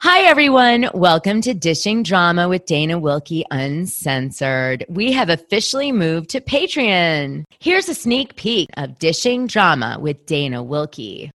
[0.00, 0.88] Hi, everyone.
[0.94, 4.84] Welcome to Dishing Drama with Dana Wilkey Uncensored.
[4.88, 7.42] We have officially moved to Patreon.
[7.58, 11.30] Here's a sneak peek of Dishing Drama with Dana Wilkey.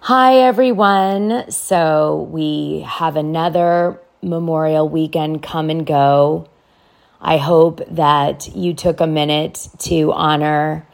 [0.00, 1.48] Hi, everyone.
[1.52, 6.48] So, we have another Memorial weekend come and go.
[7.20, 10.84] I hope that you took a minute to honor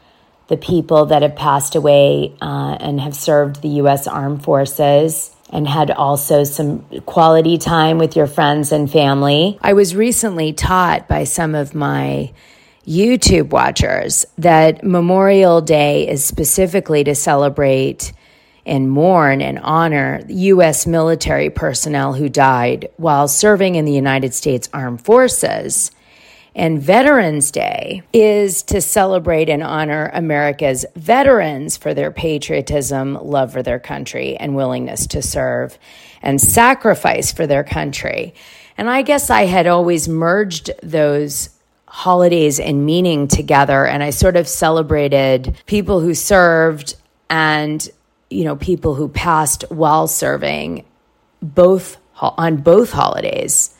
[0.48, 4.06] the people that have passed away uh, and have served the U.S.
[4.06, 9.58] Armed Forces and had also some quality time with your friends and family.
[9.60, 12.32] I was recently taught by some of my
[12.86, 18.12] YouTube watchers that Memorial Day is specifically to celebrate
[18.64, 20.86] and mourn and honor U.S.
[20.86, 25.92] military personnel who died while serving in the United States Armed Forces.
[26.56, 33.62] And Veterans Day is to celebrate and honor America's veterans for their patriotism, love for
[33.62, 35.78] their country, and willingness to serve
[36.22, 38.32] and sacrifice for their country.
[38.78, 41.50] And I guess I had always merged those
[41.84, 46.96] holidays and meaning together and I sort of celebrated people who served
[47.30, 47.88] and
[48.28, 50.84] you know people who passed while serving
[51.40, 53.75] both on both holidays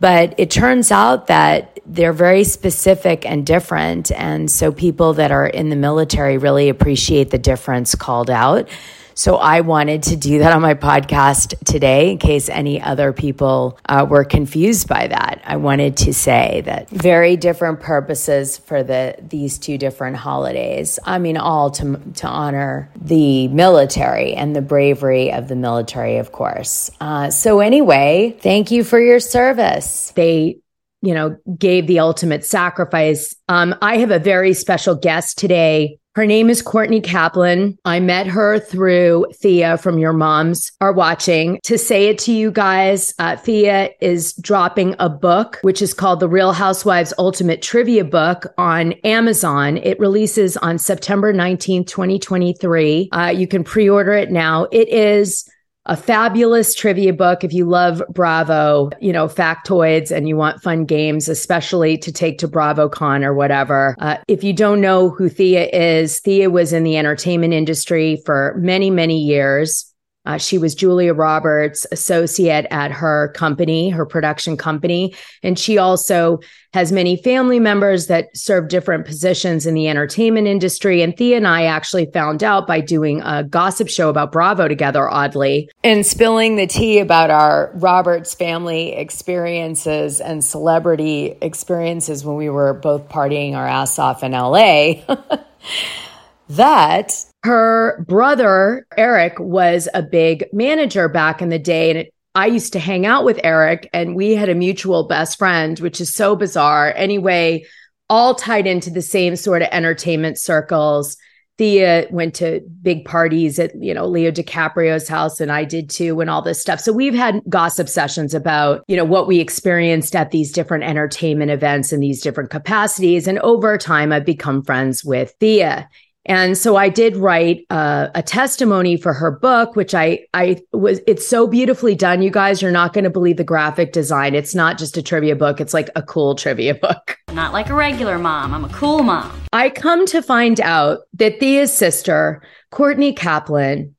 [0.00, 4.10] but it turns out that they're very specific and different.
[4.12, 8.68] And so people that are in the military really appreciate the difference called out.
[9.14, 13.78] So I wanted to do that on my podcast today in case any other people
[13.88, 15.40] uh, were confused by that.
[15.44, 20.98] I wanted to say that very different purposes for the these two different holidays.
[21.04, 26.32] I mean, all to to honor the military and the bravery of the military, of
[26.32, 26.90] course.
[27.00, 30.12] Uh, so anyway, thank you for your service.
[30.14, 30.58] They
[31.02, 33.36] you know, gave the ultimate sacrifice.
[33.46, 37.76] Um, I have a very special guest today her name is Courtney Kaplan.
[37.84, 41.58] I met her through Thea from Your Moms Are Watching.
[41.64, 46.20] To say it to you guys, uh, Thea is dropping a book, which is called
[46.20, 49.78] The Real Housewives Ultimate Trivia Book on Amazon.
[49.78, 53.08] It releases on September 19th, 2023.
[53.10, 54.68] Uh, you can pre order it now.
[54.70, 55.50] It is
[55.86, 60.84] a fabulous trivia book if you love Bravo, you know, factoids and you want fun
[60.84, 63.94] games, especially to take to BravoCon or whatever.
[63.98, 68.54] Uh, if you don't know who Thea is, Thea was in the entertainment industry for
[68.58, 69.93] many, many years.
[70.26, 75.14] Uh, she was Julia Roberts' associate at her company, her production company.
[75.42, 76.40] And she also
[76.72, 81.02] has many family members that serve different positions in the entertainment industry.
[81.02, 85.08] And Thea and I actually found out by doing a gossip show about Bravo together,
[85.08, 92.48] oddly, and spilling the tea about our Roberts family experiences and celebrity experiences when we
[92.48, 94.94] were both partying our ass off in LA.
[96.48, 101.90] that her brother, Eric, was a big manager back in the day.
[101.90, 105.38] And it, I used to hang out with Eric, and we had a mutual best
[105.38, 106.92] friend, which is so bizarre.
[106.96, 107.64] Anyway,
[108.08, 111.16] all tied into the same sort of entertainment circles.
[111.56, 116.20] Thea went to big parties at, you know, Leo DiCaprio's house and I did too
[116.20, 116.80] and all this stuff.
[116.80, 121.52] So we've had gossip sessions about, you know, what we experienced at these different entertainment
[121.52, 123.28] events in these different capacities.
[123.28, 125.88] And over time, I've become friends with Thea.
[126.26, 131.00] And so I did write uh, a testimony for her book, which I I was.
[131.06, 132.62] It's so beautifully done, you guys.
[132.62, 134.34] You're not going to believe the graphic design.
[134.34, 135.60] It's not just a trivia book.
[135.60, 137.18] It's like a cool trivia book.
[137.32, 138.54] Not like a regular mom.
[138.54, 139.38] I'm a cool mom.
[139.52, 143.94] I come to find out that Thea's sister, Courtney Kaplan,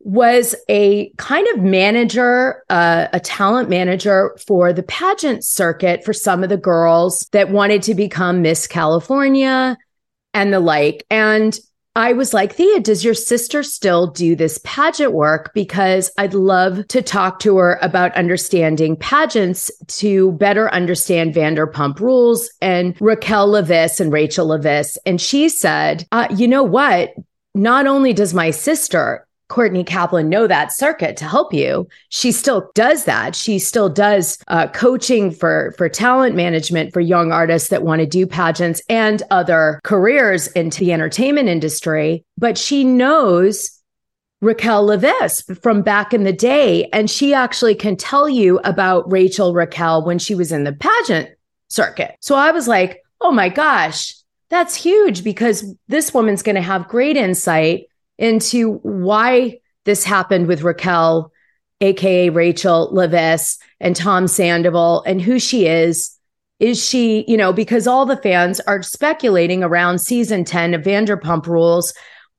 [0.00, 6.42] was a kind of manager, uh, a talent manager for the pageant circuit for some
[6.42, 9.76] of the girls that wanted to become Miss California
[10.38, 11.04] and the like.
[11.10, 11.58] And
[11.96, 15.50] I was like, Thea, does your sister still do this pageant work?
[15.52, 22.50] Because I'd love to talk to her about understanding pageants to better understand Vanderpump Rules
[22.62, 24.96] and Raquel Leviss and Rachel Leviss.
[25.04, 27.14] And she said, uh, you know what?
[27.56, 31.88] Not only does my sister Courtney Kaplan know that circuit to help you.
[32.10, 33.34] She still does that.
[33.34, 38.06] She still does uh, coaching for for talent management for young artists that want to
[38.06, 42.24] do pageants and other careers into the entertainment industry.
[42.36, 43.78] But she knows
[44.40, 49.52] Raquel Leviss from back in the day, and she actually can tell you about Rachel
[49.52, 51.30] Raquel when she was in the pageant
[51.68, 52.16] circuit.
[52.20, 54.14] So I was like, oh my gosh,
[54.48, 57.86] that's huge because this woman's going to have great insight
[58.18, 61.32] into why this happened with Raquel,
[61.80, 66.14] aka Rachel Leviss, and Tom Sandoval, and who she is.
[66.60, 71.46] Is she, you know, because all the fans are speculating around season 10 of Vanderpump
[71.46, 71.94] Rules,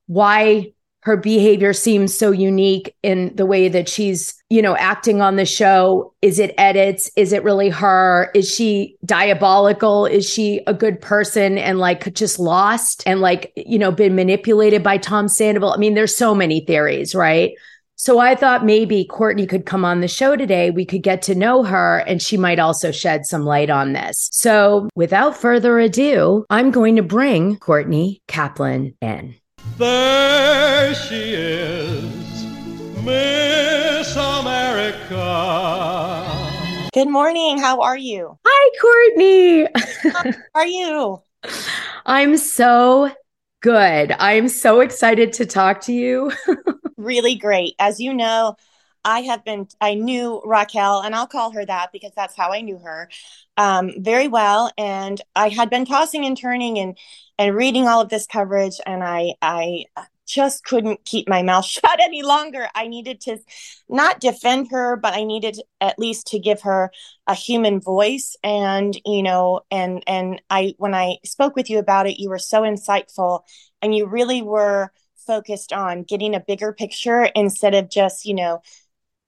[0.08, 5.36] why her behavior seems so unique in the way that she's, you know, acting on
[5.36, 6.12] the show.
[6.20, 7.10] Is it edits?
[7.16, 8.30] Is it really her?
[8.34, 10.04] Is she diabolical?
[10.04, 14.82] Is she a good person and like just lost and like, you know, been manipulated
[14.82, 15.72] by Tom Sandoval?
[15.72, 17.52] I mean, there's so many theories, right?
[17.96, 20.70] So I thought maybe Courtney could come on the show today.
[20.70, 24.30] We could get to know her and she might also shed some light on this.
[24.32, 29.39] So without further ado, I'm going to bring Courtney Kaplan in.
[29.76, 32.44] There she is,
[33.02, 35.18] Miss America.
[36.92, 37.58] Good morning.
[37.58, 38.38] How are you?
[38.46, 39.68] Hi, Courtney.
[40.12, 40.24] How
[40.54, 41.22] are you?
[42.06, 43.10] I'm so
[43.60, 44.12] good.
[44.18, 46.32] I'm so excited to talk to you.
[46.96, 47.74] really great.
[47.78, 48.56] As you know,
[49.04, 52.60] I have been, I knew Raquel, and I'll call her that because that's how I
[52.60, 53.08] knew her
[53.56, 54.70] um, very well.
[54.76, 56.98] And I had been tossing and turning and,
[57.40, 59.86] and reading all of this coverage, and I, I
[60.28, 62.68] just couldn't keep my mouth shut any longer.
[62.74, 63.38] I needed to
[63.88, 66.90] not defend her, but I needed at least to give her
[67.26, 68.36] a human voice.
[68.44, 72.38] And, you know, and, and I, when I spoke with you about it, you were
[72.38, 73.40] so insightful
[73.80, 74.92] and you really were
[75.26, 78.60] focused on getting a bigger picture instead of just, you know,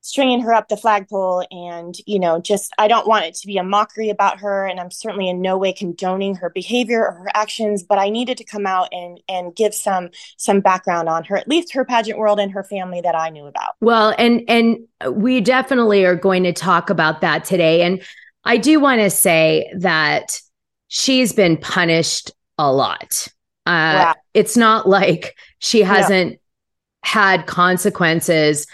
[0.03, 3.57] stringing her up the flagpole and you know just i don't want it to be
[3.57, 7.29] a mockery about her and i'm certainly in no way condoning her behavior or her
[7.35, 11.37] actions but i needed to come out and and give some some background on her
[11.37, 14.77] at least her pageant world and her family that i knew about well and and
[15.11, 18.03] we definitely are going to talk about that today and
[18.45, 20.41] i do want to say that
[20.89, 23.29] she's been punished a lot
[23.67, 24.15] uh wow.
[24.35, 26.39] it's not like she hasn't no.
[27.05, 28.67] had consequences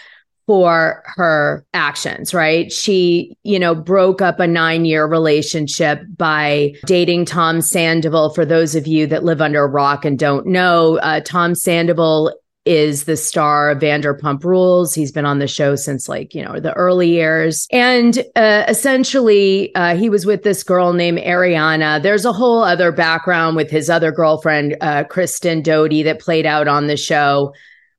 [0.49, 2.73] for her actions, right?
[2.73, 8.31] She, you know, broke up a nine year relationship by dating Tom Sandoval.
[8.31, 12.35] For those of you that live under a rock and don't know, uh, Tom Sandoval
[12.65, 14.95] is the star of Vanderpump Rules.
[14.95, 17.67] He's been on the show since like, you know, the early years.
[17.71, 22.03] And uh, essentially, uh, he was with this girl named Ariana.
[22.03, 26.69] There's a whole other background with his other girlfriend, uh, Kristen Doute, that played out
[26.69, 27.53] on the show.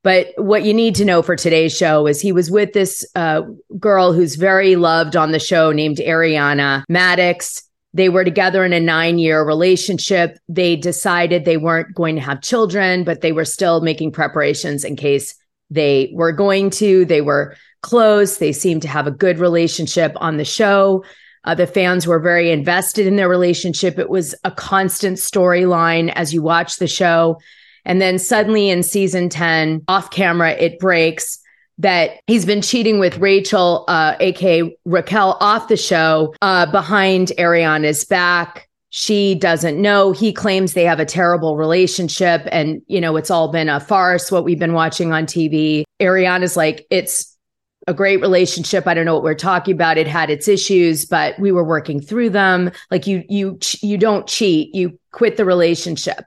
[0.03, 3.41] But what you need to know for today's show is he was with this uh,
[3.77, 7.61] girl who's very loved on the show named Ariana Madix.
[7.93, 10.37] They were together in a nine year relationship.
[10.47, 14.95] They decided they weren't going to have children, but they were still making preparations in
[14.95, 15.35] case
[15.69, 17.03] they were going to.
[17.03, 18.37] They were close.
[18.37, 21.03] They seemed to have a good relationship on the show.
[21.43, 23.97] Uh, the fans were very invested in their relationship.
[23.97, 27.39] It was a constant storyline as you watch the show.
[27.85, 31.39] And then suddenly in season 10, off camera, it breaks
[31.79, 38.03] that he's been cheating with Rachel, uh, aka Raquel, off the show uh, behind Ariana's
[38.05, 38.67] back.
[38.91, 40.11] She doesn't know.
[40.11, 44.31] He claims they have a terrible relationship and, you know, it's all been a farce,
[44.31, 45.83] what we've been watching on TV.
[46.01, 47.37] Ariana's like, it's
[47.87, 48.87] a great relationship.
[48.87, 49.97] I don't know what we're talking about.
[49.97, 52.71] It had its issues, but we were working through them.
[52.91, 54.73] Like you, you, you don't cheat.
[54.75, 56.25] You quit the relationship.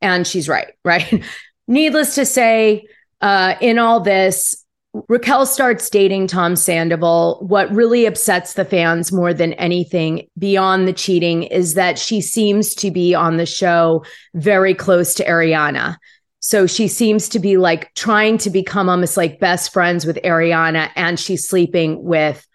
[0.00, 1.22] And she's right, right?
[1.66, 2.86] Needless to say,
[3.20, 4.64] uh, in all this,
[5.08, 7.44] Raquel starts dating Tom Sandoval.
[7.46, 12.74] What really upsets the fans more than anything beyond the cheating is that she seems
[12.76, 14.04] to be on the show
[14.34, 15.96] very close to Ariana.
[16.40, 20.90] So she seems to be like trying to become almost like best friends with Ariana,
[20.96, 22.46] and she's sleeping with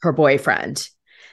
[0.00, 0.88] her boyfriend.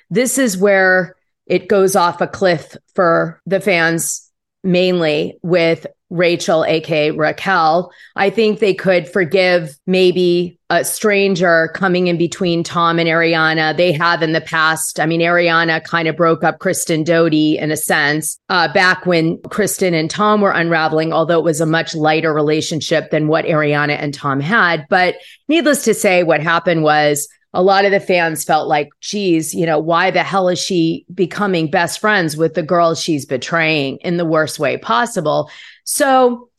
[0.10, 1.16] This is where
[1.46, 4.29] it goes off a cliff for the fans
[4.64, 7.92] mainly with Rachel, aka Raquel.
[8.16, 13.78] I think they could forgive maybe a stranger coming in between Tom and Ariana.
[13.78, 15.00] They have in the past.
[15.00, 19.40] I mean, Ariana kind of broke up Kristen Doute in a sense uh, back when
[19.50, 23.98] Kristen and Tom were unraveling, although it was a much lighter relationship than what Ariana
[24.00, 24.86] and Tom had.
[24.90, 25.16] But
[25.48, 29.66] needless to say, what happened was a lot of the fans felt like, geez, you
[29.66, 34.18] know, why the hell is she becoming best friends with the girl she's betraying in
[34.18, 35.50] the worst way possible?
[35.84, 36.50] So,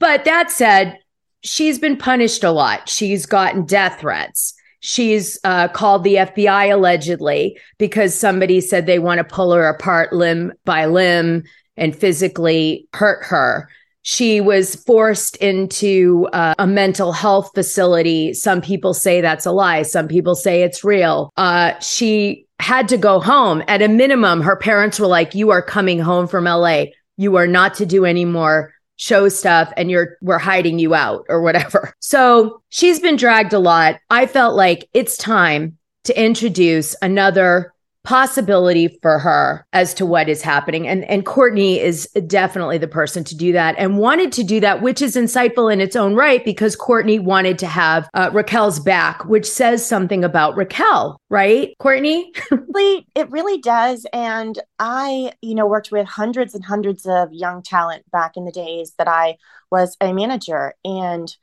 [0.00, 0.98] but that said,
[1.42, 2.88] she's been punished a lot.
[2.88, 4.54] She's gotten death threats.
[4.80, 10.12] She's uh, called the FBI allegedly because somebody said they want to pull her apart
[10.12, 11.44] limb by limb
[11.76, 13.68] and physically hurt her.
[14.06, 18.34] She was forced into uh, a mental health facility.
[18.34, 19.80] Some people say that's a lie.
[19.82, 21.32] Some people say it's real.
[21.38, 23.62] Uh, she had to go home.
[23.66, 26.84] At a minimum, her parents were like, You are coming home from LA.
[27.16, 31.26] You are not to do any more show stuff and you're we're hiding you out
[31.28, 31.92] or whatever.
[32.00, 33.98] So she's been dragged a lot.
[34.08, 37.73] I felt like it's time to introduce another
[38.04, 40.86] possibility for her as to what is happening.
[40.86, 44.82] And and Courtney is definitely the person to do that and wanted to do that,
[44.82, 49.24] which is insightful in its own right because Courtney wanted to have uh, Raquel's back,
[49.24, 51.74] which says something about Raquel, right?
[51.78, 52.32] Courtney?
[52.50, 54.06] it really does.
[54.12, 58.52] And I, you know, worked with hundreds and hundreds of young talent back in the
[58.52, 59.38] days that I
[59.70, 60.74] was a manager.
[60.84, 61.34] And,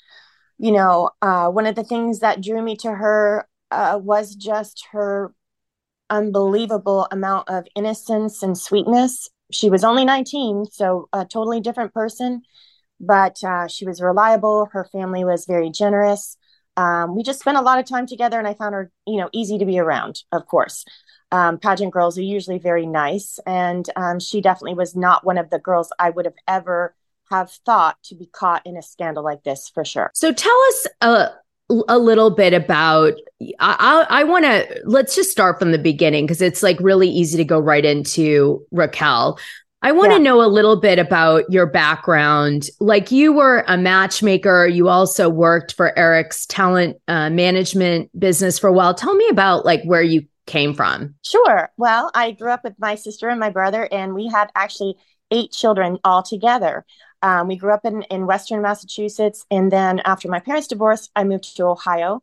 [0.60, 4.86] you know, uh, one of the things that drew me to her uh, was just
[4.92, 5.34] her
[6.12, 9.30] unbelievable amount of innocence and sweetness.
[9.52, 12.44] She was only 19, so a totally different person,
[13.00, 14.70] but uh, she was reliable.
[14.72, 16.38] Her family was very generous.
[16.78, 19.30] Um, we just spent a lot of time together, and I found her, you know,
[19.34, 20.22] easy to be around.
[20.32, 20.86] Of course,
[21.32, 25.50] um, pageant girls are usually very nice, and um, she definitely was not one of
[25.50, 26.96] the girls I would have ever
[27.30, 30.12] have thought to be caught in a scandal like this for sure.
[30.14, 31.30] So tell us uh,
[31.88, 33.14] a little bit about
[33.60, 37.38] i i, want to let's just start from the beginning because it's like really easy
[37.38, 39.40] to go right into raquel.
[39.84, 40.24] I want to yeah.
[40.24, 42.70] know a little bit about your background.
[42.80, 44.68] Like you were a matchmaker.
[44.68, 48.94] You also worked for eric's talent uh, management business for a while.
[48.94, 51.16] Tell me about like where you came from.
[51.24, 51.72] Sure.
[51.78, 54.96] Well i grew up with my sister and my brother and we had actually
[55.32, 56.86] eight children all together
[57.22, 59.46] um, we grew up in, in Western Massachusetts.
[59.52, 62.22] And then after my parents' divorce, I moved to Ohio,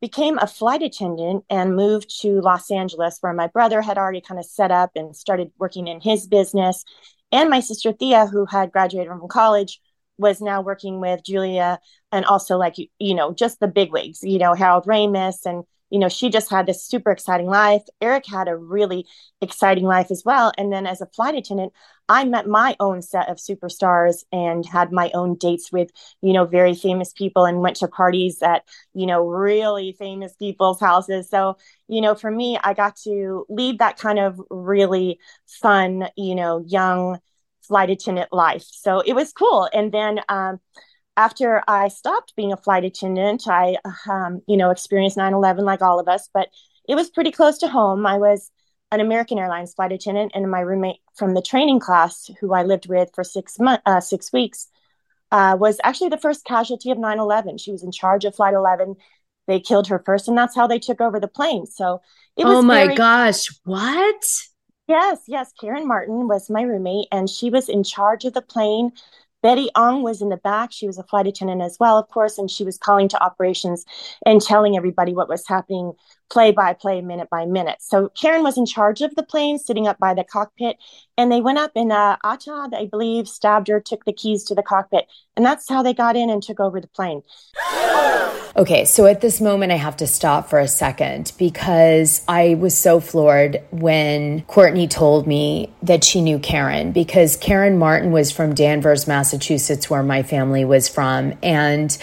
[0.00, 4.40] became a flight attendant, and moved to Los Angeles, where my brother had already kind
[4.40, 6.84] of set up and started working in his business.
[7.32, 9.80] And my sister Thea, who had graduated from college,
[10.18, 11.80] was now working with Julia
[12.12, 16.08] and also like you know just the bigwigs, you know Harold Ramis and you know,
[16.08, 17.82] she just had this super exciting life.
[18.00, 19.06] Eric had a really
[19.40, 20.52] exciting life as well.
[20.56, 21.72] And then as a flight attendant,
[22.08, 25.90] I met my own set of superstars and had my own dates with,
[26.22, 30.80] you know, very famous people and went to parties at, you know, really famous people's
[30.80, 31.28] houses.
[31.28, 31.56] So,
[31.88, 36.64] you know, for me, I got to lead that kind of really fun, you know,
[36.66, 37.18] young
[37.62, 38.64] flight attendant life.
[38.68, 39.68] So it was cool.
[39.72, 40.60] And then, um,
[41.16, 43.76] after I stopped being a flight attendant, I,
[44.08, 46.48] um, you know, experienced 9 11 like all of us, but
[46.88, 48.06] it was pretty close to home.
[48.06, 48.50] I was
[48.92, 52.88] an American Airlines flight attendant, and my roommate from the training class, who I lived
[52.88, 54.68] with for six months, uh, six weeks,
[55.30, 57.58] uh, was actually the first casualty of 9 11.
[57.58, 58.96] She was in charge of Flight 11.
[59.46, 61.66] They killed her first, and that's how they took over the plane.
[61.66, 62.02] So
[62.36, 62.58] it was.
[62.58, 63.46] Oh my very- gosh.
[63.64, 64.24] What?
[64.88, 65.52] Yes, yes.
[65.60, 68.90] Karen Martin was my roommate, and she was in charge of the plane.
[69.42, 70.70] Betty Ong was in the back.
[70.72, 73.84] She was a flight attendant as well, of course, and she was calling to operations
[74.26, 75.92] and telling everybody what was happening
[76.30, 77.78] play by play, minute by minute.
[77.80, 80.76] So Karen was in charge of the plane, sitting up by the cockpit,
[81.18, 84.62] and they went up and uh, I believe, stabbed her, took the keys to the
[84.62, 85.06] cockpit,
[85.36, 87.22] and that's how they got in and took over the plane.
[88.56, 92.76] Okay, so at this moment, I have to stop for a second because I was
[92.76, 98.54] so floored when Courtney told me that she knew Karen because Karen Martin was from
[98.54, 101.34] Danvers, Massachusetts, where my family was from.
[101.42, 101.96] And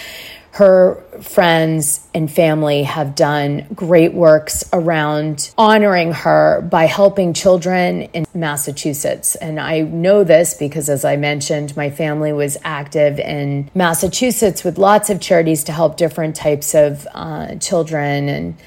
[0.58, 8.26] her friends and family have done great works around honoring her by helping children in
[8.34, 9.36] Massachusetts.
[9.36, 14.80] And I know this because, as I mentioned, my family was active in Massachusetts with
[14.80, 18.28] lots of charities to help different types of uh, children.
[18.28, 18.58] And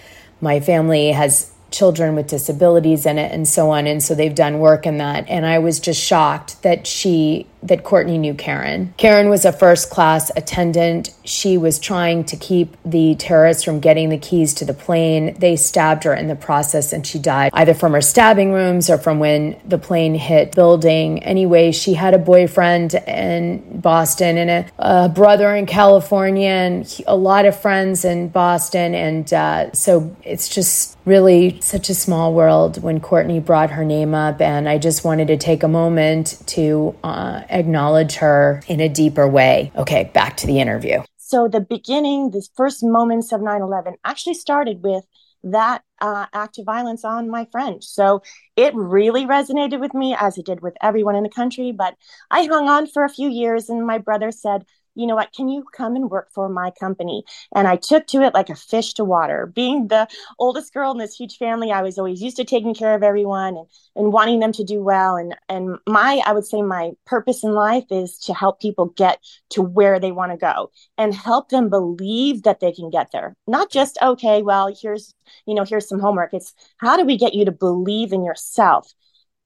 [0.40, 3.88] my family has children with disabilities in it and so on.
[3.88, 5.28] And so they've done work in that.
[5.28, 8.94] And I was just shocked that she that Courtney knew Karen.
[8.96, 11.10] Karen was a first class attendant.
[11.24, 15.38] She was trying to keep the terrorists from getting the keys to the plane.
[15.38, 18.98] They stabbed her in the process and she died either from her stabbing wounds or
[18.98, 21.22] from when the plane hit building.
[21.22, 27.16] Anyway, she had a boyfriend in Boston and a, a brother in California and a
[27.16, 28.94] lot of friends in Boston.
[28.94, 34.14] And uh, so it's just really such a small world when Courtney brought her name
[34.14, 34.40] up.
[34.40, 39.28] And I just wanted to take a moment to uh, acknowledge her in a deeper
[39.28, 39.72] way.
[39.76, 41.02] Okay, back to the interview.
[41.18, 45.04] So, the beginning, the first moments of 9 11 actually started with
[45.42, 47.82] that uh, act of violence on my friend.
[47.82, 48.22] So
[48.56, 51.72] it really resonated with me as it did with everyone in the country.
[51.72, 51.94] But
[52.30, 55.48] I hung on for a few years, and my brother said, you know what, can
[55.48, 57.24] you come and work for my company?
[57.54, 59.46] And I took to it like a fish to water.
[59.46, 62.94] Being the oldest girl in this huge family, I was always used to taking care
[62.94, 63.66] of everyone and,
[63.96, 65.16] and wanting them to do well.
[65.16, 69.20] And, and my, I would say my purpose in life is to help people get
[69.50, 73.36] to where they want to go and help them believe that they can get there.
[73.46, 75.14] Not just, okay, well, here's,
[75.46, 76.34] you know, here's some homework.
[76.34, 78.92] It's how do we get you to believe in yourself?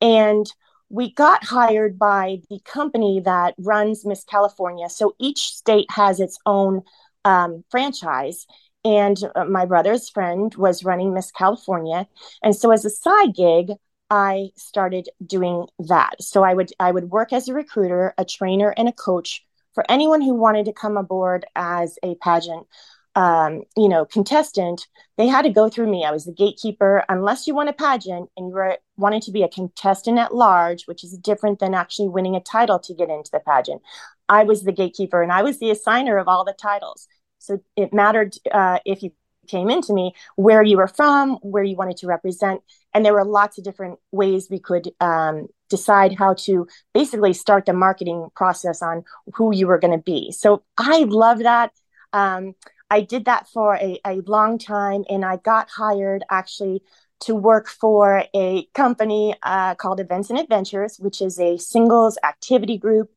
[0.00, 0.46] And
[0.94, 4.88] we got hired by the company that runs Miss California.
[4.88, 6.82] So each state has its own
[7.24, 8.46] um, franchise.
[8.84, 12.06] and uh, my brother's friend was running Miss California.
[12.42, 13.72] And so as a side gig,
[14.10, 16.22] I started doing that.
[16.22, 19.84] So I would I would work as a recruiter, a trainer, and a coach for
[19.88, 22.66] anyone who wanted to come aboard as a pageant
[23.14, 26.04] um, you know, contestant, they had to go through me.
[26.04, 27.04] I was the gatekeeper.
[27.08, 30.84] Unless you won a pageant and you were wanted to be a contestant at large,
[30.86, 33.82] which is different than actually winning a title to get into the pageant,
[34.28, 37.08] I was the gatekeeper and I was the assigner of all the titles.
[37.38, 39.12] So it mattered uh, if you
[39.46, 43.24] came into me where you were from, where you wanted to represent, and there were
[43.24, 48.82] lots of different ways we could um, decide how to basically start the marketing process
[48.82, 49.04] on
[49.34, 50.32] who you were going to be.
[50.32, 51.72] So I love that.
[52.12, 52.54] Um,
[52.94, 56.82] I did that for a, a long time, and I got hired actually
[57.20, 62.78] to work for a company uh, called Events and Adventures, which is a singles activity
[62.78, 63.10] group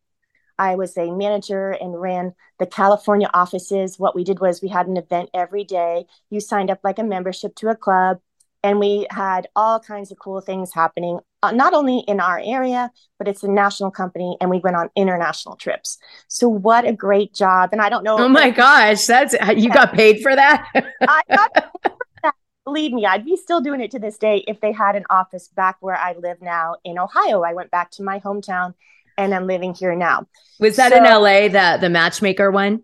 [0.60, 4.00] I was a manager and ran the California offices.
[4.00, 6.06] What we did was we had an event every day.
[6.30, 8.20] You signed up like a membership to a club,
[8.64, 12.92] and we had all kinds of cool things happening, uh, not only in our area,
[13.18, 15.98] but it's a national company, and we went on international trips.
[16.28, 17.70] So, what a great job!
[17.72, 18.18] And I don't know.
[18.18, 20.68] Oh my gosh, that's you got paid for that.
[21.02, 21.52] I got
[21.84, 21.92] for
[22.24, 22.36] that.
[22.66, 25.48] believe me, I'd be still doing it to this day if they had an office
[25.48, 27.44] back where I live now in Ohio.
[27.44, 28.74] I went back to my hometown
[29.18, 30.28] and I'm living here now.
[30.60, 32.82] Was that so, in LA, the the matchmaker one?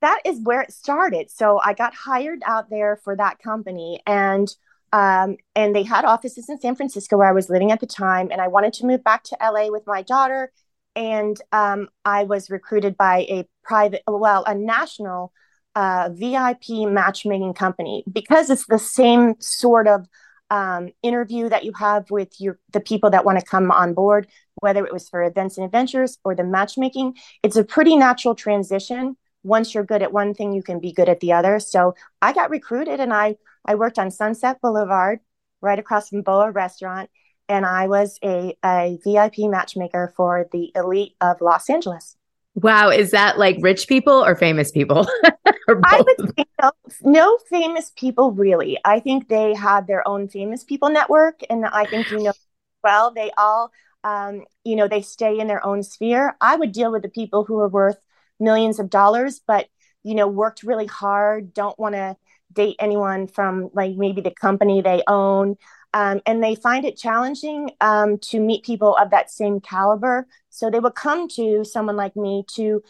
[0.00, 1.30] That is where it started.
[1.30, 4.52] So I got hired out there for that company and
[4.92, 8.30] um, and they had offices in San Francisco where I was living at the time.
[8.30, 10.52] And I wanted to move back to LA with my daughter.
[10.94, 15.32] And um, I was recruited by a private, well, a national
[15.74, 20.06] uh, VIP matchmaking company because it's the same sort of
[20.50, 24.26] um, interview that you have with your the people that want to come on board,
[24.56, 27.16] whether it was for events and adventures or the matchmaking.
[27.42, 29.16] It's a pretty natural transition.
[29.42, 31.58] Once you're good at one thing, you can be good at the other.
[31.58, 35.20] So I got recruited and I I worked on Sunset Boulevard,
[35.60, 37.10] right across from Boa Restaurant,
[37.48, 42.16] and I was a, a VIP matchmaker for the elite of Los Angeles.
[42.54, 45.06] Wow, is that like rich people or famous people?
[45.68, 46.72] or I would say no,
[47.02, 48.78] no, famous people really.
[48.84, 52.32] I think they have their own famous people network, and I think you know
[52.84, 53.12] well.
[53.12, 53.70] They all,
[54.04, 56.36] um, you know, they stay in their own sphere.
[56.40, 57.96] I would deal with the people who are worth
[58.42, 59.68] millions of dollars, but
[60.02, 62.16] you know, worked really hard, don't want to
[62.52, 65.56] date anyone from like maybe the company they own.
[65.94, 70.26] Um, and they find it challenging um, to meet people of that same caliber.
[70.48, 72.82] So they would come to someone like me to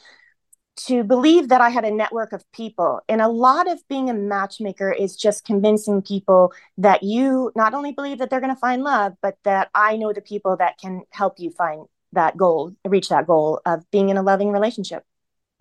[0.75, 3.01] to believe that I had a network of people.
[3.07, 7.93] And a lot of being a matchmaker is just convincing people that you not only
[7.93, 11.03] believe that they're going to find love, but that I know the people that can
[11.11, 15.05] help you find that goal, reach that goal of being in a loving relationship.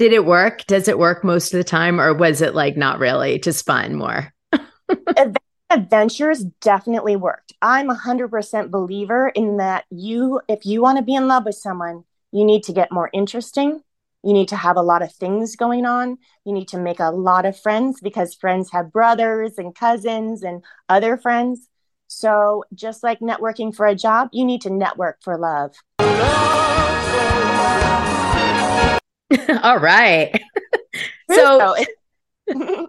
[0.02, 0.66] Did it work?
[0.66, 3.94] Does it work most of the time, or was it like not really, just fun
[3.94, 4.34] more?
[5.70, 7.54] adventures definitely worked.
[7.62, 11.46] I'm a hundred percent believer in that you, if you want to be in love
[11.46, 13.84] with someone, you need to get more interesting.
[14.24, 16.18] You need to have a lot of things going on.
[16.46, 20.64] You need to make a lot of friends because friends have brothers and cousins and
[20.90, 21.70] other friends.
[22.08, 25.76] So, just like networking for a job, you need to network for love.
[29.64, 30.40] All right.
[31.32, 31.76] so,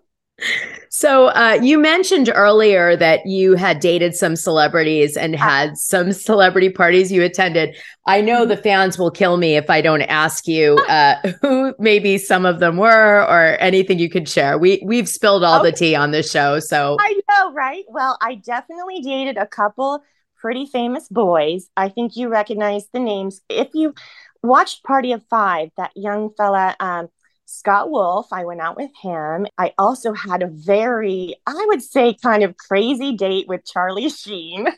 [0.89, 6.69] so uh, you mentioned earlier that you had dated some celebrities and had some celebrity
[6.69, 7.77] parties you attended.
[8.07, 12.19] I know the fans will kill me if I don't ask you uh, who maybe
[12.19, 14.59] some of them were or anything you could share.
[14.59, 15.71] We we've spilled all okay.
[15.71, 17.85] the tea on this show, so I know, right?
[17.89, 20.03] Well, I definitely dated a couple
[20.43, 21.71] pretty famous boys.
[21.77, 23.95] I think you recognize the names if you
[24.43, 25.71] watched Party of Five.
[25.77, 26.77] That young fella.
[26.81, 27.09] Um,
[27.53, 28.33] Scott Wolf.
[28.33, 29.47] I went out with him.
[29.59, 34.69] I also had a very, I would say, kind of crazy date with Charlie Sheen.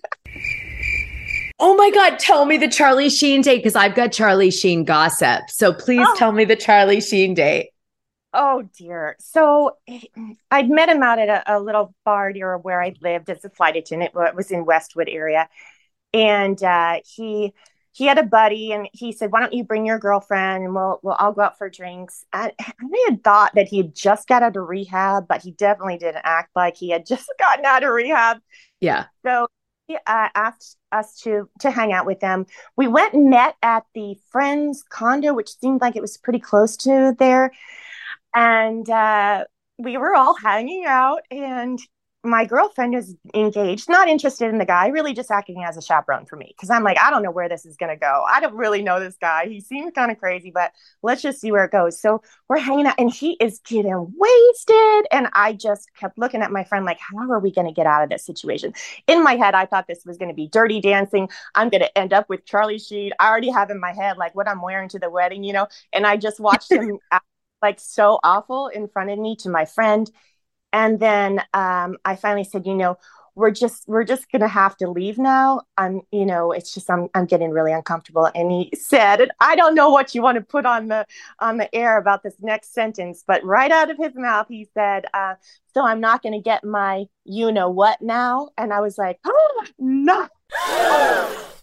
[1.60, 5.48] oh my God, tell me the Charlie Sheen date because I've got Charlie Sheen gossip.
[5.48, 6.16] So please oh.
[6.18, 7.70] tell me the Charlie Sheen date.
[8.32, 9.14] Oh dear.
[9.20, 9.76] So
[10.50, 13.50] I'd met him out at a, a little bar near where I lived as a
[13.50, 14.12] flight attendant.
[14.16, 15.48] It was in Westwood area.
[16.12, 17.54] And uh, he
[17.94, 20.98] he had a buddy and he said, Why don't you bring your girlfriend and we'll,
[21.04, 22.24] we'll all go out for drinks?
[22.32, 25.98] I, I had thought that he had just got out of rehab, but he definitely
[25.98, 28.38] didn't act like he had just gotten out of rehab.
[28.80, 29.06] Yeah.
[29.24, 29.46] So
[29.86, 32.46] he uh, asked us to to hang out with them.
[32.76, 36.76] We went and met at the friend's condo, which seemed like it was pretty close
[36.78, 37.52] to there.
[38.34, 39.44] And uh,
[39.78, 41.78] we were all hanging out and
[42.24, 46.24] my girlfriend is engaged, not interested in the guy, really just acting as a chaperone
[46.24, 46.54] for me.
[46.58, 48.24] Cause I'm like, I don't know where this is to go.
[48.28, 49.46] I don't really know this guy.
[49.46, 52.00] He seems kind of crazy, but let's just see where it goes.
[52.00, 55.06] So we're hanging out and he is getting wasted.
[55.12, 58.02] And I just kept looking at my friend, like, how are we to get out
[58.02, 58.72] of this situation?
[59.06, 61.28] In my head, I thought this was to be dirty dancing.
[61.54, 63.12] I'm to end up with Charlie Sheen.
[63.18, 65.68] I already have in my head, like, what I'm wearing to the wedding, you know?
[65.92, 67.26] And I just watched him act
[67.62, 70.10] like so awful in front of me to my friend
[70.74, 72.98] and then um, i finally said you know
[73.34, 75.62] we're just we're just gonna have to leave now.
[75.76, 78.30] I'm you know it's just i'm, I'm getting really uncomfortable.
[78.34, 81.06] And he said and i don't know what you want to put on the
[81.40, 85.06] on the air about this next sentence but right out of his mouth he said
[85.14, 85.34] uh,
[85.72, 88.50] so i'm not gonna get my you know what now?
[88.58, 90.28] And i was like oh no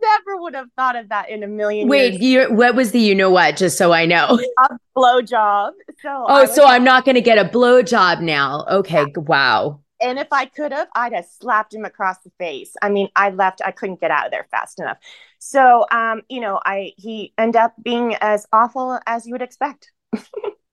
[0.00, 2.48] never would have thought of that in a million Wait, years.
[2.50, 3.56] you what was the you know what?
[3.56, 4.38] Just so I know.
[4.58, 5.72] A blowjob.
[6.00, 8.64] So oh, so I'm not going to get a blowjob now.
[8.70, 9.06] Okay, yeah.
[9.16, 9.80] wow.
[10.00, 12.74] And if I could have, I'd have slapped him across the face.
[12.82, 13.62] I mean, I left.
[13.64, 14.98] I couldn't get out of there fast enough.
[15.38, 19.92] So, um, you know, I he ended up being as awful as you would expect.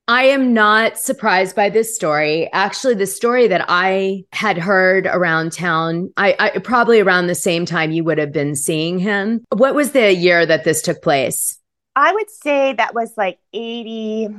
[0.10, 2.50] I am not surprised by this story.
[2.52, 7.68] Actually, the story that I had heard around town, I, I, probably around the same
[7.68, 9.46] time you would have been seeing him.
[9.50, 11.60] What was the year that this took place?
[11.96, 14.30] I would say that was like 80.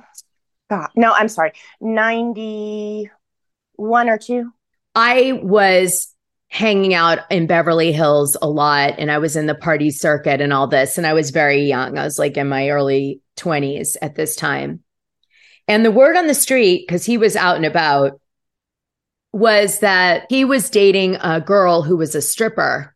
[0.69, 4.51] God, no, I'm sorry, 91 or two.
[4.97, 6.13] I was
[6.49, 10.53] hanging out in Beverly Hills a lot and I was in the party circuit and
[10.53, 10.99] all this.
[10.99, 11.97] And I was very young.
[11.97, 14.83] I was like in my early 20s at this time.
[15.71, 18.21] And the word on the street, because he was out and about,
[19.33, 22.93] was that he was dating a girl who was a stripper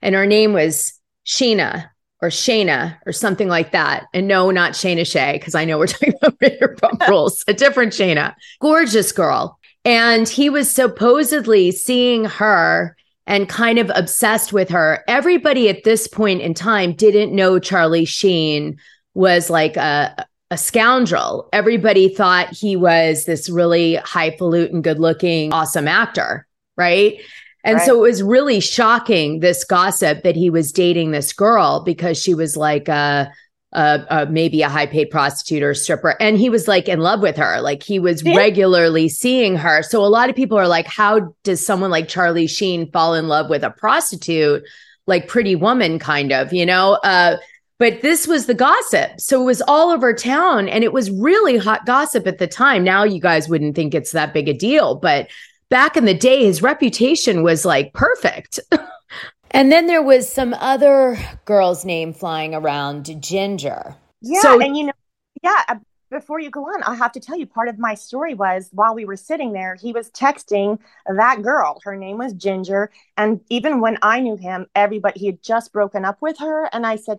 [0.00, 1.90] and her name was Sheena
[2.22, 4.06] or Shayna or something like that.
[4.14, 7.92] And no, not Scheana Shay, because I know we're talking about Vanderpump Rules, a different
[7.92, 9.58] Shayna, gorgeous girl.
[9.84, 15.04] And he was supposedly seeing her and kind of obsessed with her.
[15.06, 18.78] Everybody at this point in time didn't know Charlie Sheen
[19.12, 21.48] was like a, a scoundrel.
[21.52, 26.46] Everybody thought he was this really highfalutin, good looking, awesome actor.
[26.76, 27.20] Right.
[27.64, 27.86] And right.
[27.86, 32.32] so it was really shocking this gossip that he was dating this girl because she
[32.32, 33.32] was like a,
[33.72, 36.14] a, a maybe a high paid prostitute or stripper.
[36.20, 37.60] And he was like in love with her.
[37.60, 38.36] Like he was yeah.
[38.36, 39.82] regularly seeing her.
[39.82, 43.26] So a lot of people are like, how does someone like Charlie Sheen fall in
[43.26, 44.62] love with a prostitute?
[45.08, 47.00] Like pretty woman kind of, you know?
[47.02, 47.38] Uh,
[47.78, 49.20] but this was the gossip.
[49.20, 52.84] So it was all over town and it was really hot gossip at the time.
[52.84, 55.28] Now you guys wouldn't think it's that big a deal, but
[55.68, 58.60] back in the day, his reputation was like perfect.
[59.50, 63.94] and then there was some other girl's name flying around, Ginger.
[64.22, 64.40] Yeah.
[64.40, 64.92] So, and you know,
[65.42, 65.76] yeah, uh,
[66.10, 68.94] before you go on, I have to tell you part of my story was while
[68.94, 71.80] we were sitting there, he was texting that girl.
[71.82, 72.90] Her name was Ginger.
[73.16, 76.68] And even when I knew him, everybody, he had just broken up with her.
[76.72, 77.18] And I said,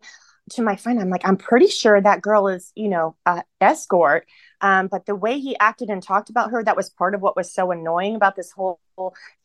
[0.52, 4.28] to my friend, I'm like, I'm pretty sure that girl is, you know, a escort.
[4.62, 7.36] Um, but the way he acted and talked about her, that was part of what
[7.36, 8.80] was so annoying about this whole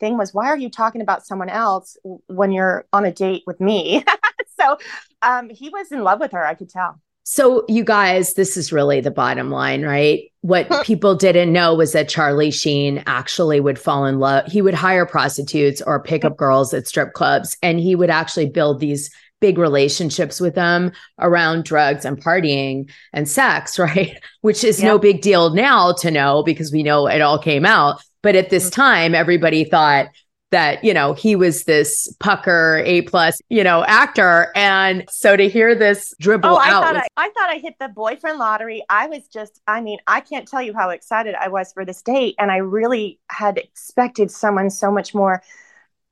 [0.01, 1.97] thing was why are you talking about someone else
[2.29, 4.05] when you're on a date with me?
[4.59, 4.79] so
[5.23, 7.01] um, he was in love with her, I could tell.
[7.25, 10.33] So, you guys, this is really the bottom line, right?
[10.41, 14.51] What people didn't know was that Charlie Sheen actually would fall in love.
[14.51, 18.47] He would hire prostitutes or pick up girls at strip clubs, and he would actually
[18.47, 19.11] build these
[19.43, 24.19] big relationships with them around drugs and partying and sex, right?
[24.41, 24.89] Which is yeah.
[24.89, 28.03] no big deal now to know because we know it all came out.
[28.23, 28.81] But at this mm-hmm.
[28.81, 30.07] time, everybody thought
[30.53, 34.53] that, you know, he was this pucker A plus, you know, actor.
[34.55, 36.83] And so to hear this dribble oh, I out.
[36.85, 38.85] Thought was- I, I thought I hit the boyfriend lottery.
[38.89, 42.03] I was just, I mean, I can't tell you how excited I was for this
[42.03, 42.37] date.
[42.39, 45.43] And I really had expected someone so much more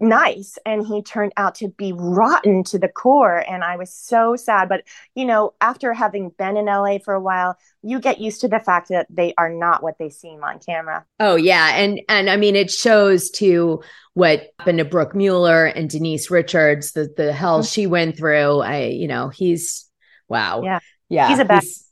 [0.01, 4.35] nice and he turned out to be rotten to the core and i was so
[4.37, 4.69] sad.
[4.69, 4.85] But
[5.15, 8.61] you know after having been in la for a while you get used to the
[8.61, 11.05] fact that they are not what they seem on camera.
[11.19, 13.83] Oh yeah and and i mean it shows to
[14.15, 17.67] what happened to brooke mueller and denise richards the the hell mm-hmm.
[17.67, 18.61] she went through.
[18.61, 19.89] I you know he's
[20.29, 20.63] wow.
[20.63, 20.81] Yeah.
[21.09, 21.91] Yeah he's a bad he's,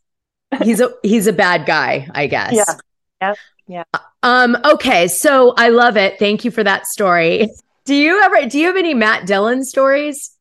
[0.63, 2.55] he's a he's a bad guy i guess.
[2.55, 2.75] Yeah.
[3.21, 3.35] Yeah.
[3.67, 6.19] Yeah um okay so i love it.
[6.19, 7.51] Thank you for that story
[7.89, 10.37] do you ever do you have any Matt Dillon stories?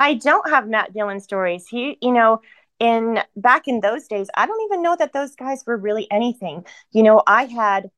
[0.00, 1.66] I don't have Matt Dillon stories.
[1.68, 2.40] He, you know,
[2.78, 6.64] in back in those days, I don't even know that those guys were really anything.
[6.92, 7.90] You know, I had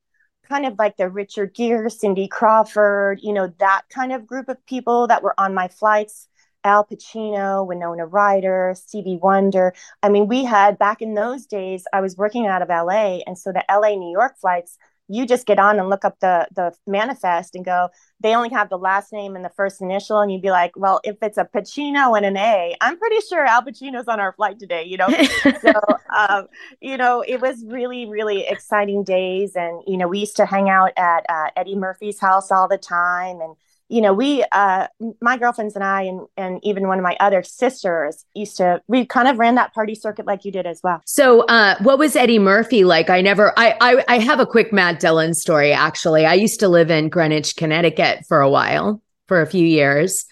[0.48, 4.66] kind of like the Richard Gere, Cindy Crawford, you know, that kind of group of
[4.66, 6.26] people that were on my flights.
[6.64, 9.72] Al Pacino, Winona Ryder, Stevie Wonder.
[10.02, 13.20] I mean, we had back in those days, I was working out of LA.
[13.26, 14.76] And so the LA New York flights,
[15.10, 17.88] you just get on and look up the the manifest and go
[18.20, 21.00] they only have the last name and the first initial and you'd be like well
[21.04, 24.58] if it's a pacino and an a i'm pretty sure al pacino's on our flight
[24.58, 25.08] today you know?
[25.60, 25.72] So
[26.16, 26.48] um,
[26.80, 29.56] you know it was really really exciting days.
[29.56, 32.78] And you know we used to hang out at uh, eddie murphy's house all the
[32.78, 33.40] time.
[33.40, 33.56] And
[33.90, 34.86] you know, we, uh,
[35.20, 39.04] my girlfriends and I, and, and even one of my other sisters used to, we
[39.04, 41.02] kind of ran that party circuit like you did as well.
[41.06, 43.10] So, uh, what was Eddie Murphy like?
[43.10, 46.24] I never, I, I, I have a quick Matt Dillon story, actually.
[46.24, 50.24] I used to live in Greenwich, Connecticut for a while, for a few years.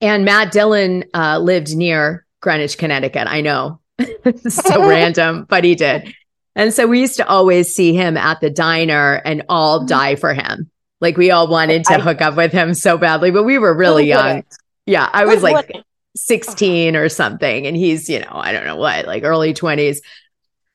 [0.00, 3.28] And Matt Dillon uh, lived near Greenwich, Connecticut.
[3.28, 3.80] I know.
[4.48, 6.12] so random, but he did.
[6.56, 9.86] And so we used to always see him at the diner and all mm-hmm.
[9.86, 10.70] die for him.
[11.00, 13.74] Like we all wanted to I, hook up with him so badly, but we were
[13.74, 14.44] really young.
[14.86, 15.70] Yeah, I was like
[16.16, 17.66] 16 or something.
[17.66, 19.98] And he's, you know, I don't know what, like early 20s.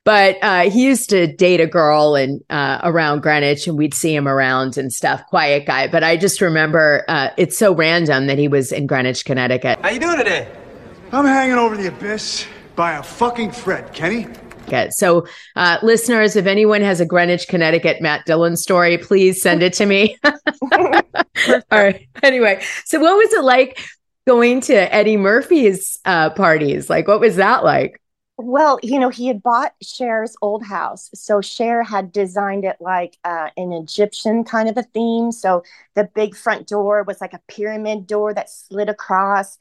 [0.04, 4.16] But uh, he used to date a girl and uh, around Greenwich, and we'd see
[4.16, 5.24] him around and stuff.
[5.28, 9.26] Quiet guy, but I just remember uh, it's so random that he was in Greenwich,
[9.26, 9.80] Connecticut.
[9.80, 10.48] How you doing today?
[11.12, 14.28] I'm hanging over the abyss by a fucking thread, Kenny.
[14.66, 14.94] Connecticut.
[14.94, 19.74] So, uh, listeners, if anyone has a Greenwich, Connecticut Matt Dillon story, please send it
[19.74, 20.18] to me.
[20.24, 22.08] All right.
[22.24, 23.80] Anyway, so what was it like
[24.28, 26.90] going to Eddie Murphy's uh, parties?
[26.90, 28.02] Like, what was that like?
[28.38, 31.12] Well, you know, he had bought Cher's old house.
[31.14, 35.32] So Cher had designed it like uh, an Egyptian kind of a theme.
[35.32, 35.64] So
[35.96, 39.60] the big front door was like a pyramid door that slid across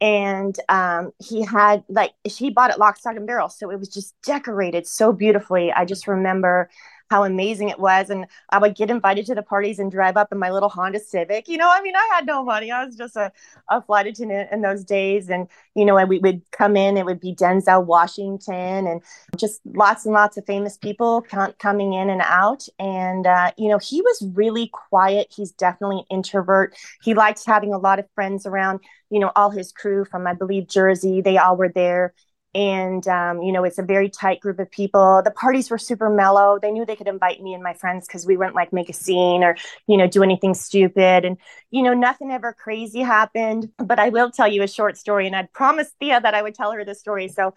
[0.00, 3.88] and um, he had like he bought it lock stock and barrel so it was
[3.88, 5.72] just decorated so beautifully.
[5.72, 6.70] I just remember
[7.10, 8.10] how amazing it was.
[8.10, 11.00] And I would get invited to the parties and drive up in my little Honda
[11.00, 11.48] Civic.
[11.48, 12.70] You know, I mean, I had no money.
[12.70, 13.32] I was just a,
[13.68, 15.28] a flight attendant in those days.
[15.30, 19.02] And, you know, we would come in, it would be Denzel Washington and
[19.36, 21.24] just lots and lots of famous people
[21.58, 22.66] coming in and out.
[22.78, 25.32] And, uh, you know, he was really quiet.
[25.34, 26.76] He's definitely an introvert.
[27.02, 30.34] He liked having a lot of friends around, you know, all his crew from, I
[30.34, 31.20] believe, Jersey.
[31.20, 32.14] They all were there
[32.58, 35.22] and um, you know it's a very tight group of people.
[35.24, 36.58] The parties were super mellow.
[36.60, 38.92] They knew they could invite me and my friends because we wouldn't like make a
[38.92, 41.24] scene or you know do anything stupid.
[41.24, 41.36] And
[41.70, 43.70] you know nothing ever crazy happened.
[43.78, 46.54] But i will tell you a short story and i'd promised thea that i would
[46.54, 47.28] tell her the story.
[47.28, 47.54] So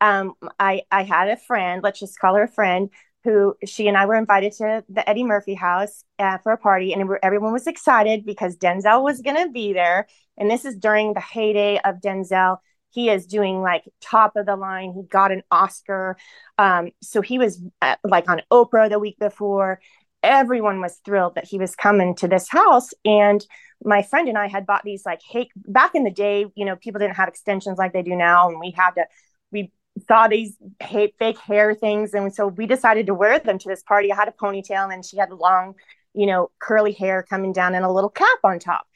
[0.00, 2.90] um, I, I had a friend let's just call her a friend
[3.24, 6.92] who she and I were invited to the Eddie Murphy house uh, for a party,
[6.92, 10.06] and everyone was excited because Denzel was going to be there.
[10.36, 12.58] And this is during the heyday of Denzel
[12.94, 14.92] he is doing like top of the line.
[14.94, 16.16] He got an Oscar.
[16.58, 19.80] Um, so he was at, uh, like on Oprah the week before.
[20.22, 22.90] Everyone was thrilled that he was coming to this house.
[23.04, 23.44] And
[23.84, 26.76] my friend and I had bought these like hey back in the day, you know,
[26.76, 28.48] people didn't have extensions like they do now.
[28.48, 29.04] And we had to,
[29.50, 29.72] we
[30.08, 32.14] saw these fake hair things.
[32.14, 34.12] And so we decided to wear them to this party.
[34.12, 35.74] I had a ponytail and she had long,
[36.14, 38.86] you know, curly hair coming down and a little cap on top.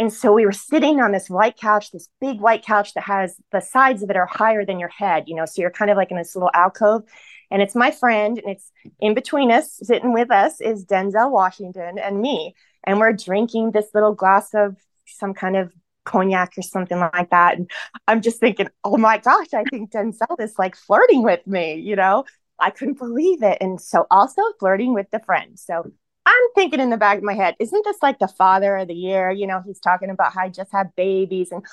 [0.00, 3.36] And so we were sitting on this white couch, this big white couch that has
[3.50, 5.96] the sides of it are higher than your head, you know, so you're kind of
[5.96, 7.02] like in this little alcove.
[7.50, 11.98] And it's my friend, and it's in between us, sitting with us is Denzel Washington
[11.98, 12.54] and me.
[12.84, 15.72] And we're drinking this little glass of some kind of
[16.04, 17.56] cognac or something like that.
[17.56, 17.70] And
[18.06, 21.96] I'm just thinking, oh my gosh, I think Denzel is like flirting with me, you
[21.96, 22.24] know?
[22.58, 23.58] I couldn't believe it.
[23.60, 25.58] And so also flirting with the friend.
[25.58, 25.92] So
[26.28, 28.94] I'm thinking in the back of my head, isn't this like the father of the
[28.94, 29.30] year?
[29.30, 31.52] You know, he's talking about how I just had babies.
[31.52, 31.64] And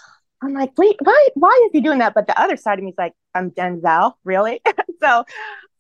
[0.42, 2.14] I'm like, wait, why, why is he doing that?
[2.14, 4.62] But the other side of me is like, I'm Denzel, really?
[5.02, 5.26] so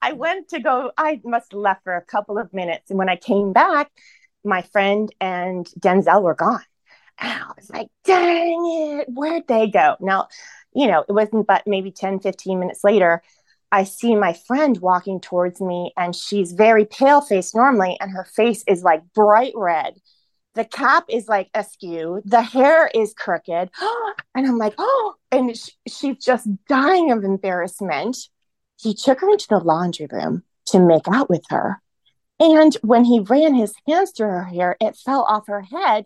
[0.01, 2.89] I went to go, I must have left for a couple of minutes.
[2.89, 3.91] And when I came back,
[4.43, 6.63] my friend and Denzel were gone.
[7.17, 9.95] And I was like, dang it, where'd they go?
[10.01, 10.27] Now,
[10.73, 13.23] you know, it wasn't but maybe 10, 15 minutes later,
[13.75, 18.23] I see my friend walking towards me and she's very pale faced normally, and her
[18.23, 19.95] face is like bright red.
[20.53, 23.69] The cap is like askew, the hair is crooked.
[24.33, 28.15] and I'm like, oh, and sh- she's just dying of embarrassment.
[28.79, 31.81] He took her into the laundry room to make out with her.
[32.39, 36.05] And when he ran his hands through her hair, it fell off her head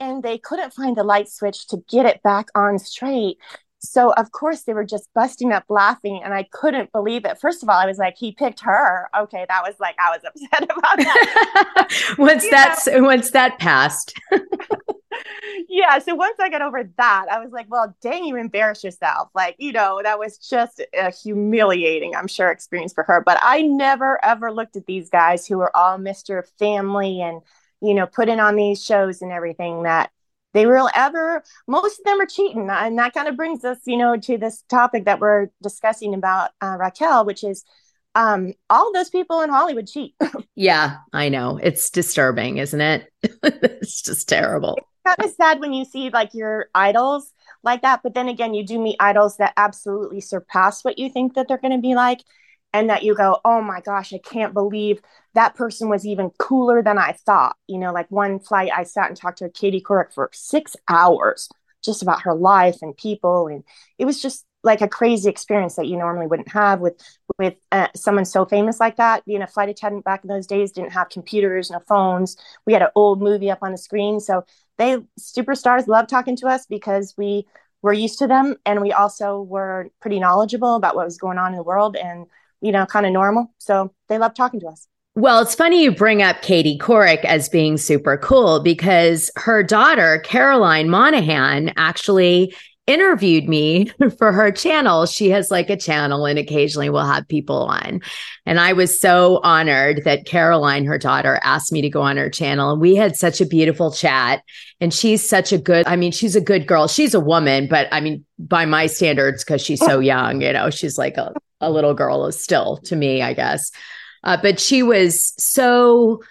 [0.00, 3.38] and they couldn't find the light switch to get it back on straight.
[3.78, 7.38] So of course they were just busting up laughing and I couldn't believe it.
[7.38, 9.08] First of all, I was like, he picked her.
[9.16, 12.14] Okay, that was like I was upset about that.
[12.18, 13.02] once that's know?
[13.02, 14.18] once that passed.
[15.68, 15.98] yeah.
[15.98, 19.28] So once I got over that, I was like, well, dang, you embarrassed yourself.
[19.34, 23.22] Like, you know, that was just a humiliating, I'm sure, experience for her.
[23.24, 26.42] But I never ever looked at these guys who were all Mr.
[26.58, 27.42] Family and,
[27.80, 30.10] you know, putting on these shows and everything that
[30.56, 33.96] they will ever most of them are cheating and that kind of brings us you
[33.96, 37.64] know to this topic that we're discussing about uh, raquel which is
[38.16, 40.14] um, all those people in Hollywood cheat.
[40.56, 41.60] yeah, I know.
[41.62, 43.12] It's disturbing, isn't it?
[43.22, 44.78] it's just terrible.
[44.78, 47.30] It's kind of sad when you see like your idols
[47.62, 51.34] like that, but then again, you do meet idols that absolutely surpass what you think
[51.34, 52.22] that they're going to be like,
[52.72, 55.00] and that you go, "Oh my gosh, I can't believe
[55.34, 59.08] that person was even cooler than I thought." You know, like one flight, I sat
[59.08, 61.48] and talked to Katie Couric for six hours
[61.82, 63.64] just about her life and people, and
[63.98, 67.00] it was just like a crazy experience that you normally wouldn't have with
[67.38, 69.24] with uh, someone so famous like that.
[69.24, 72.36] Being a flight attendant back in those days didn't have computers no phones.
[72.66, 74.20] We had an old movie up on the screen.
[74.20, 74.44] So
[74.78, 77.46] they superstars love talking to us because we
[77.82, 81.52] were used to them and we also were pretty knowledgeable about what was going on
[81.52, 81.96] in the world.
[81.96, 82.26] And
[82.60, 83.52] you know kind of normal.
[83.58, 84.88] So they love talking to us.
[85.14, 90.18] Well, it's funny you bring up Katie Couric as being super cool because her daughter,
[90.24, 92.54] Caroline Monahan, actually
[92.86, 95.06] interviewed me for her channel.
[95.06, 98.00] She has like a channel and occasionally we'll have people on.
[98.44, 102.30] And I was so honored that Caroline, her daughter, asked me to go on her
[102.30, 102.72] channel.
[102.72, 104.42] And we had such a beautiful chat.
[104.80, 106.86] And she's such a good, I mean, she's a good girl.
[106.86, 110.70] She's a woman, but I mean, by my standards, because she's so young, you know,
[110.70, 113.70] she's like a, a little girl still to me, I guess.
[114.22, 116.22] Uh, but she was so,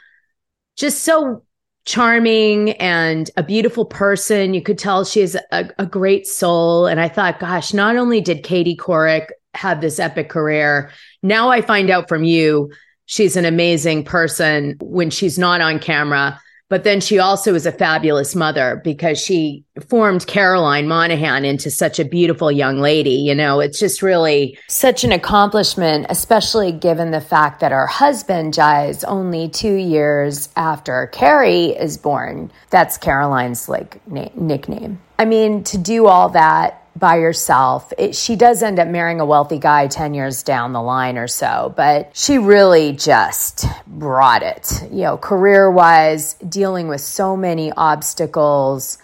[0.76, 1.44] just so
[1.86, 4.54] charming and a beautiful person.
[4.54, 6.88] You could tell she has a, a, great soul.
[6.88, 11.62] And I thought, gosh, not only did Katie Couric have this epic career, now I
[11.62, 12.72] find out from you,
[13.06, 16.42] she's an amazing person when she's not on camera.
[16.68, 22.00] But then she also is a fabulous mother because she formed Caroline Monahan into such
[22.00, 23.12] a beautiful young lady.
[23.12, 28.54] You know, it's just really such an accomplishment, especially given the fact that her husband
[28.54, 32.52] dies only two years after Carrie is born.
[32.72, 35.00] That's Caroline's like na- nickname.
[35.20, 37.92] I mean, to do all that by yourself.
[37.98, 41.28] It, she does end up marrying a wealthy guy 10 years down the line or
[41.28, 47.72] so, but she really just brought it, you know, career wise, dealing with so many
[47.74, 48.98] obstacles,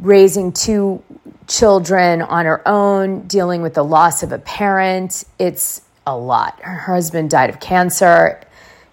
[0.00, 1.02] raising two
[1.48, 5.24] children on her own, dealing with the loss of a parent.
[5.38, 6.60] It's a lot.
[6.62, 8.40] Her husband died of cancer.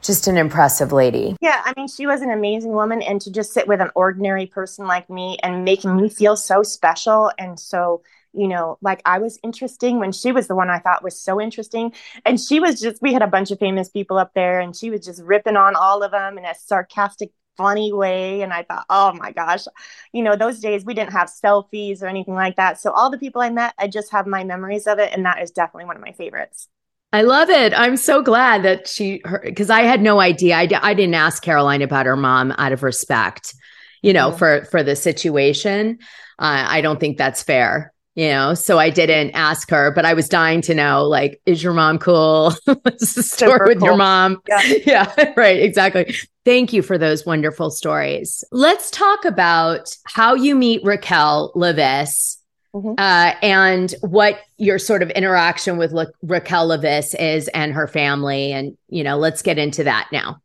[0.02, 1.36] Just an impressive lady.
[1.42, 3.02] Yeah, I mean, she was an amazing woman.
[3.02, 6.64] And to just sit with an ordinary person like me and making me feel so
[6.64, 10.80] special and so you know, like I was interesting when she was the one I
[10.80, 11.94] thought was so interesting.
[12.26, 14.90] And she was just, we had a bunch of famous people up there and she
[14.90, 18.42] was just ripping on all of them in a sarcastic, funny way.
[18.42, 19.66] And I thought, oh my gosh,
[20.14, 22.80] you know, those days we didn't have selfies or anything like that.
[22.80, 25.12] So all the people I met, I just have my memories of it.
[25.12, 26.68] And that is definitely one of my favorites.
[27.14, 27.74] I love it.
[27.74, 30.56] I'm so glad that she, because I had no idea.
[30.56, 33.56] I, I didn't ask Caroline about her mom out of respect,
[34.02, 34.36] you know, yeah.
[34.36, 36.00] for for the situation.
[36.38, 40.14] Uh, I don't think that's fair you know so i didn't ask her but i
[40.14, 43.90] was dying to know like is your mom cool what's the story with cool.
[43.90, 44.62] your mom yeah.
[44.86, 50.84] yeah right exactly thank you for those wonderful stories let's talk about how you meet
[50.84, 52.38] raquel leviss
[52.74, 52.94] mm-hmm.
[52.98, 58.52] uh, and what your sort of interaction with La- raquel leviss is and her family
[58.52, 60.42] and you know let's get into that now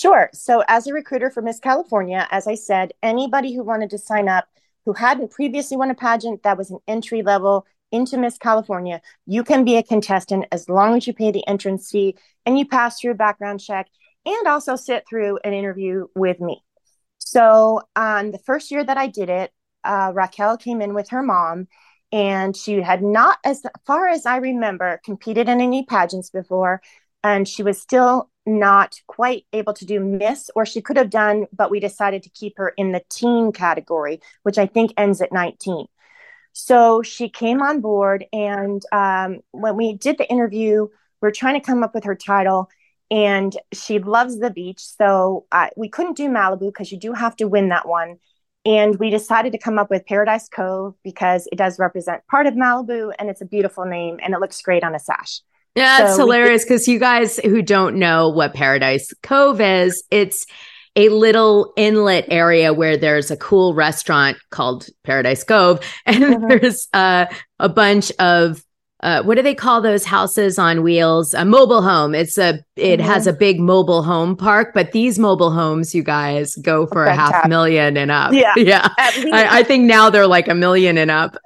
[0.00, 0.30] Sure.
[0.32, 4.26] So, as a recruiter for Miss California, as I said, anybody who wanted to sign
[4.26, 4.48] up
[4.84, 9.44] who hadn't previously won a pageant that was an entry level into Miss California, you
[9.44, 12.16] can be a contestant as long as you pay the entrance fee
[12.46, 13.88] and you pass through a background check
[14.24, 16.62] and also sit through an interview with me.
[17.18, 19.52] So, on the first year that I did it,
[19.84, 21.68] uh, Raquel came in with her mom,
[22.10, 26.82] and she had not, as far as I remember, competed in any pageants before.
[27.24, 31.46] And she was still not quite able to do Miss, or she could have done,
[31.52, 35.32] but we decided to keep her in the teen category, which I think ends at
[35.32, 35.86] 19.
[36.52, 40.88] So she came on board, and um, when we did the interview,
[41.20, 42.68] we are trying to come up with her title,
[43.10, 44.80] and she loves the beach.
[44.80, 48.16] So uh, we couldn't do Malibu because you do have to win that one.
[48.64, 52.54] And we decided to come up with Paradise Cove because it does represent part of
[52.54, 55.40] Malibu and it's a beautiful name and it looks great on a sash.
[55.74, 60.46] Yeah, it's so hilarious because you guys who don't know what Paradise Cove is, it's
[60.96, 66.48] a little inlet area where there's a cool restaurant called Paradise Cove, and mm-hmm.
[66.48, 67.26] there's uh,
[67.58, 68.62] a bunch of
[69.02, 71.34] uh, what do they call those houses on wheels?
[71.34, 72.14] A mobile home.
[72.14, 73.08] It's a it mm-hmm.
[73.08, 77.14] has a big mobile home park, but these mobile homes, you guys, go for a
[77.14, 78.32] half million and up.
[78.32, 78.88] Yeah, yeah.
[78.98, 81.36] I, I think now they're like a million and up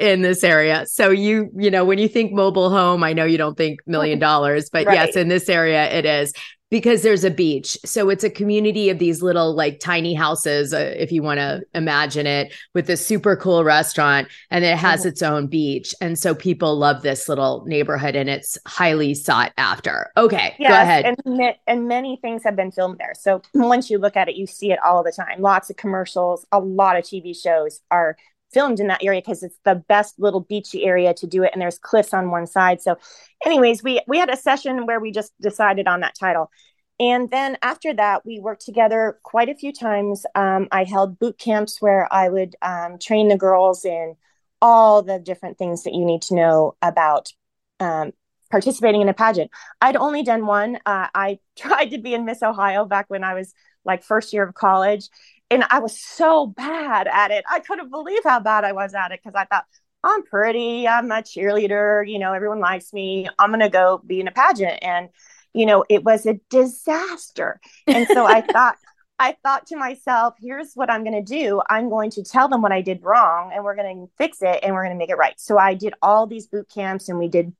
[0.00, 0.86] in this area.
[0.86, 4.18] So you, you know, when you think mobile home, I know you don't think million
[4.18, 4.94] dollars, but right.
[4.94, 6.32] yes, in this area it is.
[6.70, 7.76] because there's a beach.
[7.84, 11.62] So it's a community of these little like tiny houses, uh, if you want to
[11.74, 15.08] imagine it, with this super cool restaurant, and it has mm-hmm.
[15.08, 15.94] its own beach.
[16.00, 20.12] And so people love this little neighborhood, and it's highly sought after.
[20.16, 21.16] Okay, yes, go ahead.
[21.26, 23.14] And, and many things have been filmed there.
[23.18, 25.42] So once you look at it, you see it all the time.
[25.42, 28.16] Lots of commercials, a lot of TV shows are
[28.52, 31.62] filmed in that area because it's the best little beachy area to do it and
[31.62, 32.80] there's cliffs on one side.
[32.80, 32.96] So
[33.44, 36.50] anyways we we had a session where we just decided on that title.
[36.98, 40.26] And then after that we worked together quite a few times.
[40.34, 44.16] Um, i held boot camps where i would um, train the girls in
[44.62, 47.32] all the different things that you need to know about
[47.78, 48.12] um,
[48.50, 49.50] participating in a pageant.
[49.80, 50.76] I'd only done one.
[50.84, 54.42] Uh, i tried to be in miss ohio back when i was like first year
[54.42, 55.08] of college
[55.50, 57.44] and I was so bad at it.
[57.50, 59.66] I couldn't believe how bad I was at it because I thought,
[60.02, 63.28] I'm pretty, I'm a cheerleader, you know, everyone likes me.
[63.38, 64.78] I'm going to go be in a pageant.
[64.82, 65.10] And,
[65.52, 67.60] you know, it was a disaster.
[67.86, 68.76] And so I thought,
[69.18, 71.60] I thought to myself, here's what I'm going to do.
[71.68, 74.60] I'm going to tell them what I did wrong and we're going to fix it
[74.62, 75.38] and we're going to make it right.
[75.38, 77.54] So I did all these boot camps and we did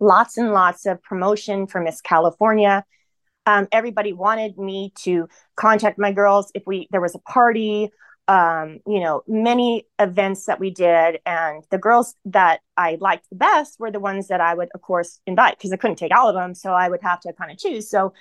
[0.00, 2.84] lots and lots of promotion for Miss California
[3.46, 6.50] um, everybody wanted me to contact my girls.
[6.54, 7.90] If we there was a party
[8.26, 13.36] um, you know many events that we did and the girls that i liked the
[13.36, 16.28] best were the ones that i would of course invite because i couldn't take all
[16.28, 17.90] of them so i would have to kind of choose.
[17.90, 18.14] So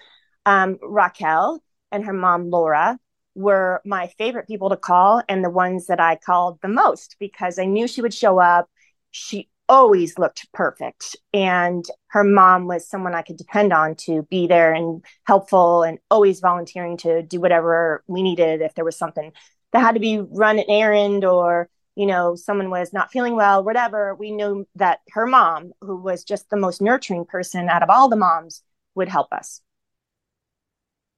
[0.46, 3.00] um, raquel and her mom laura
[3.36, 7.58] were my favorite people to call and the ones that i called the most because
[7.58, 8.70] i knew she would show up.
[9.12, 11.16] She always looked perfect.
[11.34, 16.00] And her mom was someone I could depend on to be there and helpful and
[16.10, 19.32] always volunteering to do whatever we needed if there was something
[19.72, 23.64] that had to be run an errand or you know someone was not feeling well
[23.64, 24.16] whatever.
[24.16, 28.10] We knew that her mom who was just the most nurturing person out of all
[28.10, 28.64] the moms
[28.96, 29.62] would help us.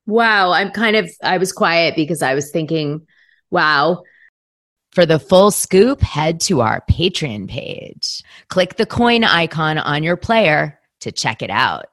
[0.06, 0.52] Wow.
[0.52, 3.06] I'm kind of i was quiet because i was thinking
[3.50, 4.04] wow
[4.96, 8.24] for the full scoop, head to our Patreon page.
[8.48, 11.88] Click the coin icon on your player to check it out.